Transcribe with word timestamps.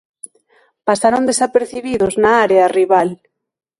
Pasaron 0.87 1.23
desapercibidos 1.29 2.13
na 2.23 2.31
área 2.45 2.71
rival. 2.77 3.09